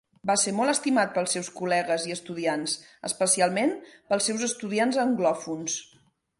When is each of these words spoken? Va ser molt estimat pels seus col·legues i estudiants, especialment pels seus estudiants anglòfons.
Va 0.27 0.35
ser 0.43 0.51
molt 0.59 0.71
estimat 0.71 1.11
pels 1.17 1.35
seus 1.37 1.49
col·legues 1.59 2.07
i 2.11 2.15
estudiants, 2.15 2.75
especialment 3.11 3.77
pels 3.93 4.29
seus 4.31 4.49
estudiants 4.51 5.01
anglòfons. 5.09 5.81